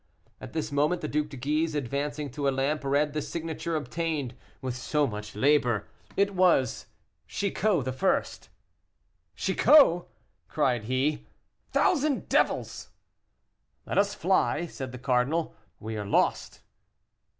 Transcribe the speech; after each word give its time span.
At 0.41 0.53
this 0.53 0.71
moment 0.71 1.01
the 1.01 1.07
Duc 1.07 1.29
de 1.29 1.37
Guise, 1.37 1.75
advancing 1.75 2.31
to 2.31 2.47
a 2.47 2.49
lamp, 2.49 2.83
read 2.83 3.13
the 3.13 3.21
signature 3.21 3.75
obtained 3.75 4.33
with 4.59 4.75
so 4.75 5.05
much 5.05 5.35
labor. 5.35 5.85
It 6.17 6.33
was 6.33 6.87
"Chicot 7.27 7.87
I." 7.87 8.23
"Chicot!" 9.35 10.07
cried 10.47 10.85
he; 10.85 11.27
"thousand 11.69 12.27
devils!" 12.29 12.89
"Let 13.85 13.99
us 13.99 14.15
fly!" 14.15 14.65
said 14.65 14.91
the 14.91 14.97
cardinal, 14.97 15.53
"we 15.79 15.95
are 15.97 16.05
lost." 16.07 16.61